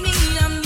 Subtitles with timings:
[0.00, 0.10] me,
[0.42, 0.63] I'm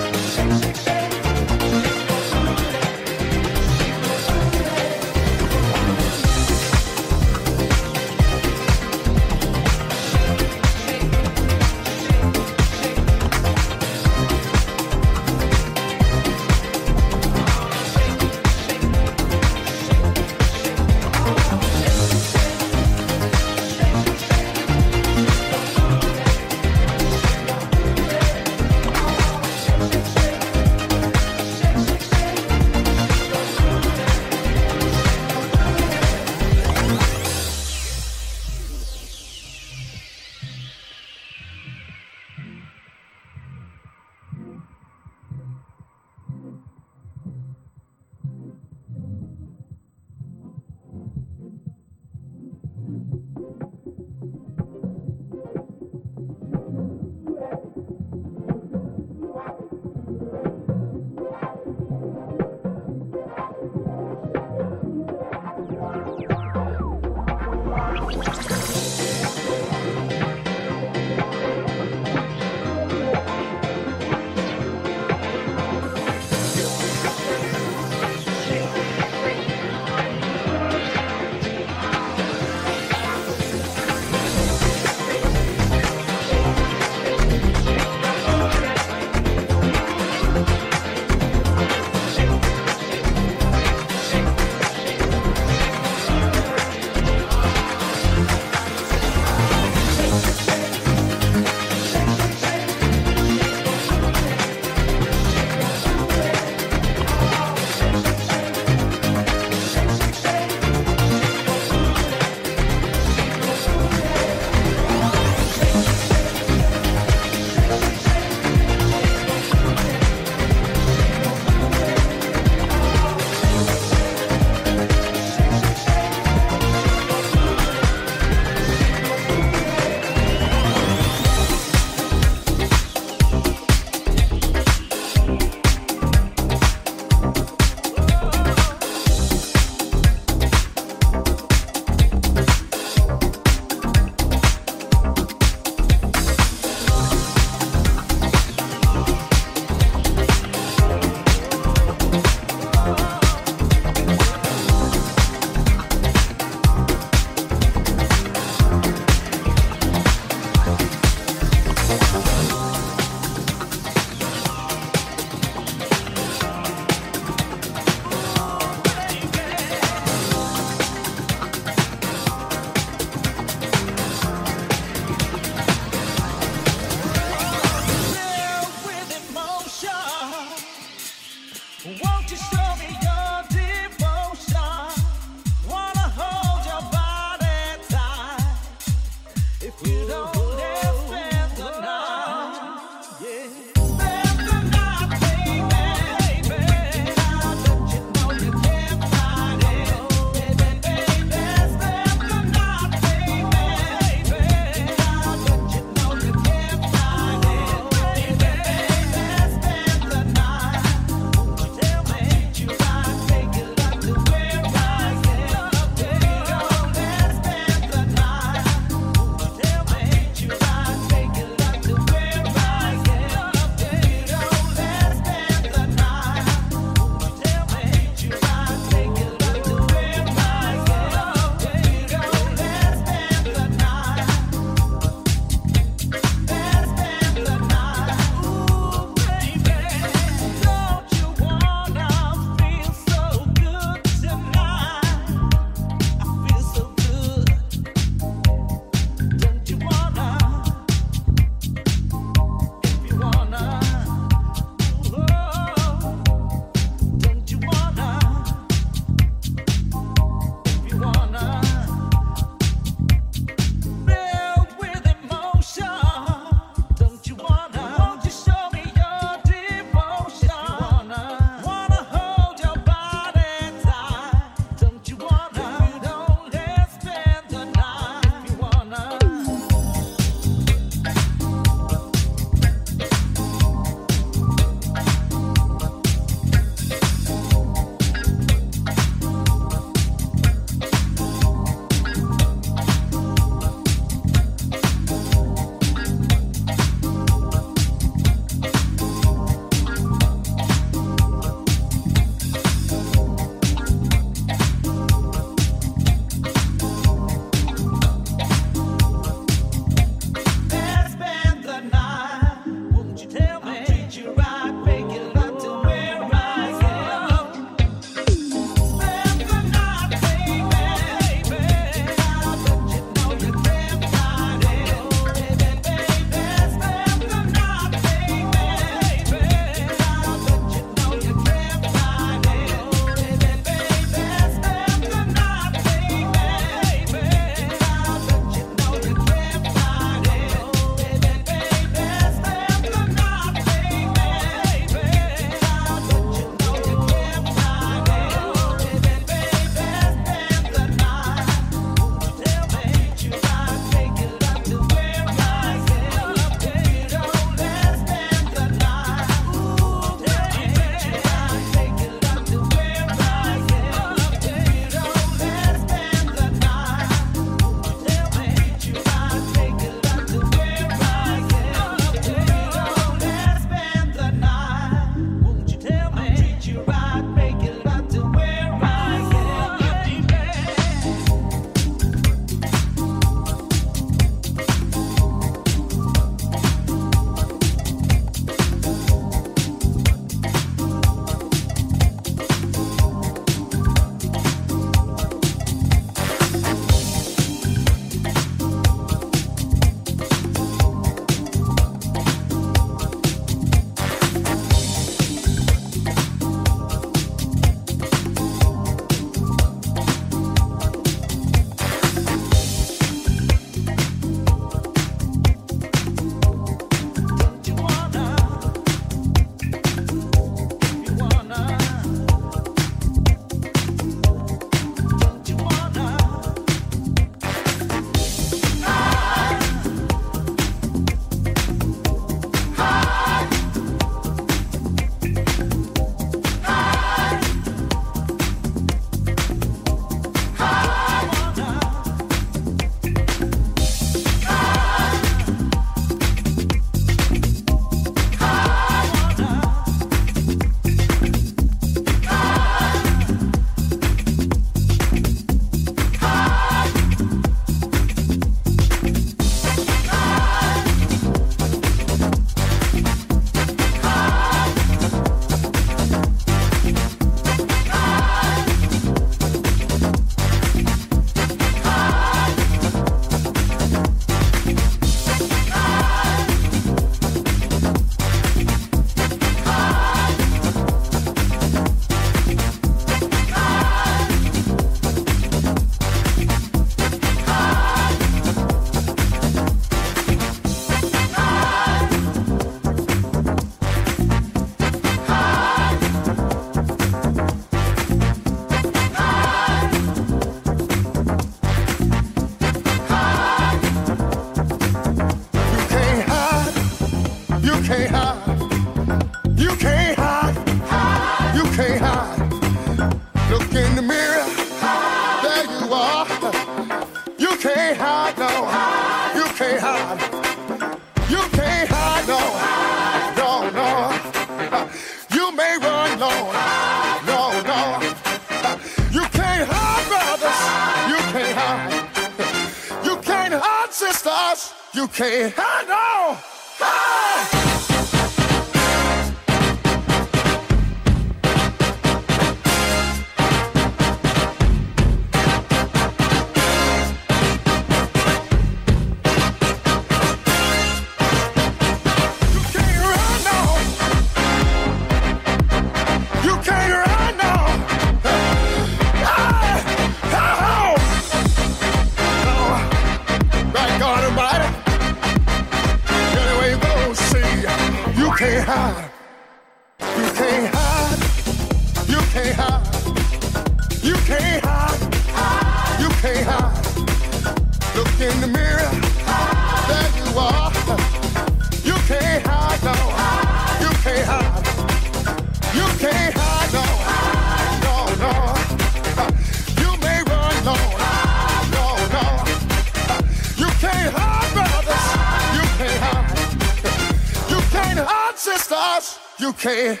[599.60, 600.00] can't